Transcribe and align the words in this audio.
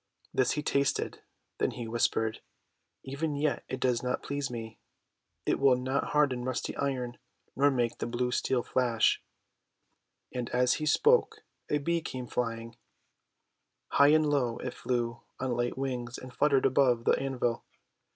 This 0.33 0.53
he 0.53 0.63
tasted, 0.63 1.21
then 1.59 1.69
he 1.77 1.87
whispered:— 1.87 2.41
;<Even 3.03 3.35
yet 3.35 3.63
it 3.69 3.79
does 3.79 4.01
not 4.01 4.23
please 4.23 4.49
me. 4.49 4.79
It 5.45 5.59
will 5.59 5.75
not 5.77 6.05
harden 6.05 6.43
rusty 6.43 6.75
Iron, 6.75 7.19
nor 7.55 7.69
make 7.69 7.99
the 7.99 8.07
blue 8.07 8.31
Steel 8.31 8.63
flash.'2 8.63 9.19
And 10.39 10.49
as 10.49 10.73
he 10.81 10.87
spoke, 10.87 11.43
a 11.69 11.77
Bee 11.77 12.01
came 12.01 12.25
flying. 12.25 12.77
High 13.89 14.07
and 14.07 14.25
WHY 14.25 14.39
UNLUCKY 14.39 14.43
IRON 14.63 14.71
KILLS 14.71 14.83
293 14.87 14.97
low 14.97 15.05
it 15.05 15.13
flew 15.39 15.45
on 15.45 15.55
light 15.55 15.77
wings, 15.77 16.17
and 16.17 16.33
flittered 16.33 16.65
above 16.65 17.03
the 17.05 17.19
anvil. 17.19 17.63